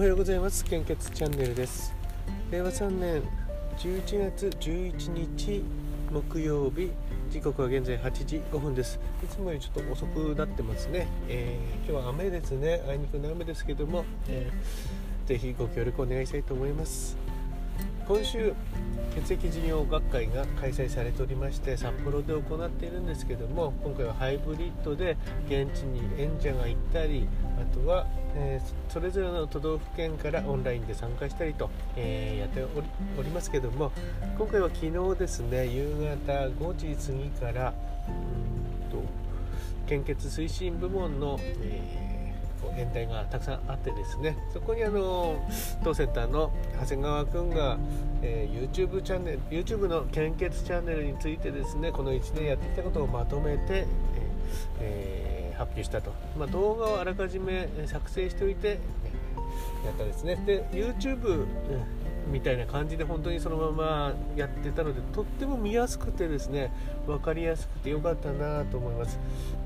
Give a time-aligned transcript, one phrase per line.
[0.00, 0.64] おはようございます。
[0.64, 1.92] 献血チャンネルです。
[2.50, 3.22] 令和3年
[3.76, 5.62] 11月11日
[6.10, 6.90] 木曜日。
[7.28, 8.98] 時刻は現在8時5分です。
[9.22, 12.82] いつもよりちょっと遅くなってますね、えー、今日は雨ですね。
[12.88, 17.18] あいにくの雨ですけども、えー、ぜひご協力お願いしたいと思います。
[18.08, 18.54] 今週
[19.14, 27.28] 血液事業学会が開催されておりまして札幌で行っているんですけども今回はハイブリッドで現地に演者が行ったり
[27.60, 32.64] あとは、えー、それぞれの都道府県からオンラインで参加したりと、えー、やって
[33.18, 33.92] おりますけども
[34.38, 37.74] 今回は昨日ですね夕方5時過ぎから
[38.08, 39.02] うんと
[39.86, 42.10] 献血推進部門の、えー
[42.76, 45.36] 演題がたくさんあってですねそこにあの
[45.82, 47.78] 当センターの長谷川君が、
[48.22, 53.86] えー、YouTube チャンネル YouTube の献血チャンネルについてですねこの1年やってきたことをまとめて、え
[54.80, 55.29] えー、
[55.60, 58.80] 発表したと、まあ、動画をあらかじめ作成しておいて、
[59.84, 60.42] やったですね。
[60.46, 61.46] で YouTube、
[62.30, 66.72] みたいな感じで本当にそのままやってたのでとっても見やすくてですね
[67.06, 69.18] 分かりやすくてよかったなと思います、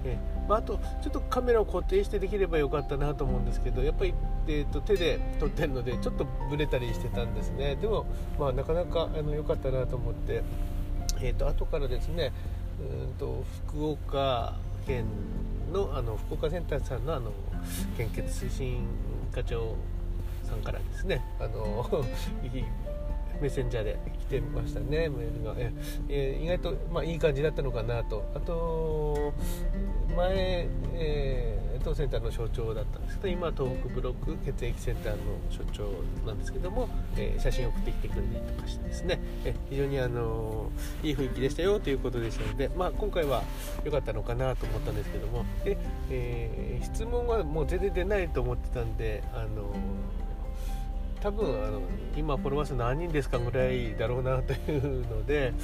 [0.04, 0.16] え
[0.48, 4.14] まあ、あとちょっとカメラを固定してできればよかったなと思うんですけどやっぱり、
[4.46, 7.76] えーと、手で撮ってるのでちょっとブレたりしてたんですね。
[7.76, 8.06] でも、
[8.38, 10.42] まあ、なかなかあの良かったなと思って、
[11.20, 12.32] えーと、後からですね
[12.80, 14.54] うんと福岡
[14.86, 15.04] 県
[15.74, 17.32] のあの福岡センターさんのあの
[17.96, 18.86] 献血推進
[19.32, 19.74] 課長
[20.44, 21.84] さんからですねあの
[23.40, 25.54] メッセンジャーで来てましたねメールが、
[26.08, 28.24] え、意外と、まあ、いい感じだったのかなと。
[28.32, 29.34] あと
[30.16, 35.18] 前、えー、当センターの所長だったんですけど今東北ブロック血液センターの
[35.50, 35.90] 所長
[36.26, 40.70] なんですけども、えー、写真を送ってきてくれたりとかしてですね、え、非常にあの
[41.02, 43.42] いい雰囲気でしたよということでしたので、まあ、今回は
[43.84, 45.76] 良かったのかなと思ったんですけどもで、
[46.10, 49.74] えー、質問はもう全然出ないと思ってたんであの
[51.24, 51.80] 多分あの
[52.18, 55.54] 今フォロワー数何人ですかぐらいだろうなというので、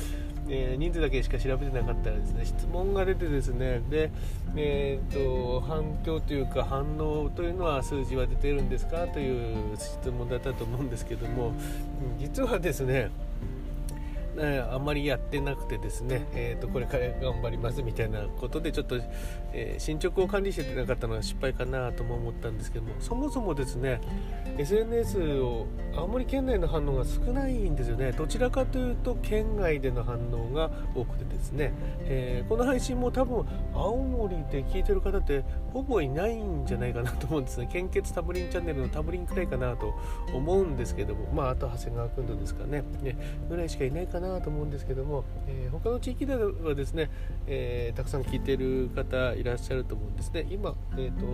[0.48, 4.10] えー、人数だけしか調べてなかったらですね質問が出てですねで、
[4.56, 11.52] えーと、反響というか反応というのは数字は出てるんですかという質問だったと思うんですけども
[12.18, 13.10] 実はですね
[14.38, 18.96] えあんまりやってなくてですね、えーと、これから頑張りますみたいなことでちょっと、
[19.52, 24.00] えー、進捗を管理してなかったのは失敗かなとも思ったんですけどもそもそもですね
[24.58, 28.12] SNS を青森県内の反応が少ないんですよね。
[28.12, 31.72] どちらかというと県外での反応が多くてですね、
[32.04, 37.69] えー、この配信も多分青森で聞いてる方ってほぼいないんじゃないかなと思うんですね。
[37.72, 39.94] 献血タブリンチャンネルのタブリンくらいかなと
[40.32, 43.16] 思うんですけどもまああと長谷川君とですかねね
[43.48, 47.10] ぐらいしかいないかななと思うんですけども、えー、他の地域ではですね、
[47.47, 50.47] えー、たくさん聞いてる方いらっしゃると思うんですね。
[50.50, 51.26] 今、えーと、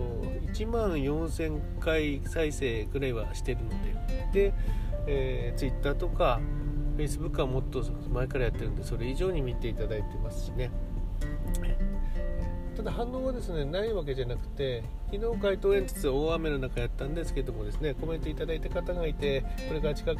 [0.51, 3.69] 1万4000回再生ぐらいはしてるの
[4.33, 4.53] でで、
[5.07, 6.39] えー、Twitter とか
[6.97, 10.71] Facebook はもっと前からやってるんでそれ以上に見ていただいてますしね。
[12.75, 20.19] ただ反応はですねないわけじゃなくて昨日街頭演説大雨の中やったんですけどもですねコメントいただいた方がいてこれから近く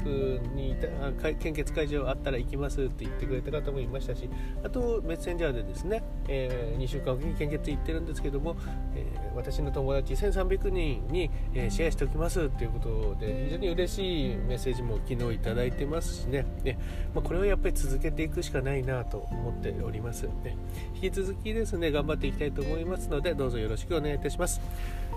[0.55, 0.87] にいた
[1.33, 4.29] 献血会場あったら行きますって言ってくれた方もいましたし
[4.63, 8.55] あとメッセンジャーでですね、えー、2週間おきに献血行ってるんですけども、
[8.95, 16.45] えー、私の友達1300人に、えー、シェアしておきますっていうことで非常に嬉しいメッセージも昨日いただいてますしね。
[16.63, 16.79] ね、
[17.13, 20.57] まあ、これはやっぱり続けていくしかないなと思っております、ね、
[20.95, 24.61] 引き続きですね頑張っていきたいと思いますのでどうぞよろしくお願いいたします。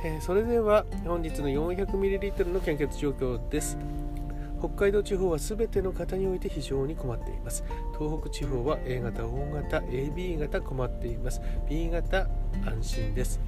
[0.04, 3.76] えー、それでは本日の 400ml の献血状況です。
[4.58, 7.64] 北海道地方は全ての方において非常に困っています。
[7.98, 11.40] 東北地方は A 型 O 型 AB 型困っています。
[11.68, 12.28] B 型
[12.66, 13.40] 安心です。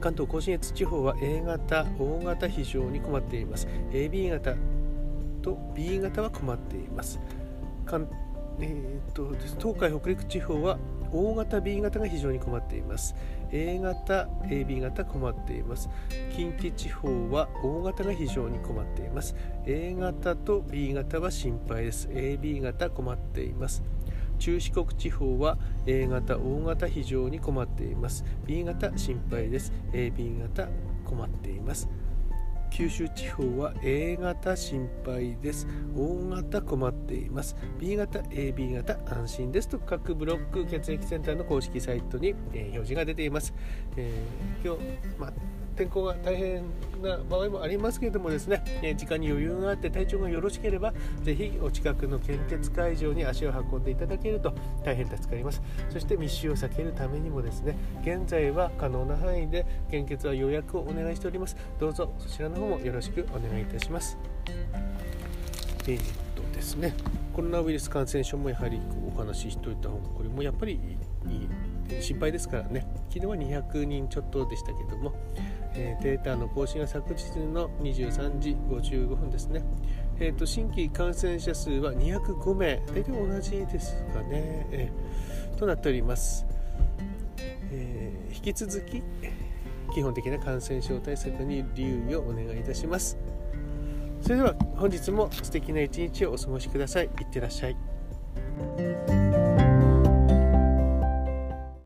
[0.00, 3.68] 関東甲信越地方は A 型 O 型非常に困っています。
[3.92, 4.54] AB 型
[5.40, 7.20] と B 型は困っています。
[7.86, 8.08] 関
[8.60, 10.78] えーと、東海北陸地方は
[11.12, 13.14] O 型 B 型が非常に困っています。
[13.50, 15.88] A 型 AB 型困っています。
[16.34, 19.34] 近畿地方は O 型が非常に困っています。
[19.66, 22.08] A 型と B 型は心配です。
[22.08, 23.82] AB 型困っています。
[24.38, 28.24] 中四国地方は A 型 O 型非常に困っています。
[28.46, 29.72] B 型心配です。
[29.92, 30.68] AB 型
[31.04, 31.88] 困っています。
[32.72, 35.66] 九州地方は A 型心配です。
[35.94, 37.54] O 型困っています。
[37.78, 43.52] B 型 AB 型安心ですと各ブロック血液センターの公式サイトに、え、表示が出ています、
[43.96, 45.32] えー、今日、ま
[45.82, 46.62] 天候が大変
[47.02, 50.92] な場合もありますけれどもですね、え時間に余裕があって体調がよろしければ
[51.22, 55.60] ぜひお近くの献血会場に足を運んでいただけると大変助かります。
[55.90, 61.56] そして密集を避けるためにもですね現在は可能な範囲で献血は予約をお願いしております。
[61.80, 64.16] どうぞそちらの方もよろしくお願いいたします。
[65.88, 66.02] えー、っ
[66.36, 66.94] とですね。
[67.32, 70.78] コロナウイルス感染症もやはりお話ししておいた方がこれもやっぱり
[72.00, 72.86] 心配ですからね。
[73.08, 75.12] 昨日は200人ちょっとでしたけども、
[75.74, 79.62] えー、データの更新は昨日の23時55分ですね、
[80.18, 82.76] えーと、新規感染者数は205名。
[82.86, 86.46] 大体同じですかね、えー、となっております、
[87.70, 89.02] えー、引き続き
[89.94, 93.18] 基本的な感染症対策に留意をお願いいたします。
[94.22, 97.06] それでは本日も素敵な一日をお過ごしください。
[97.06, 99.21] いってらっしゃい。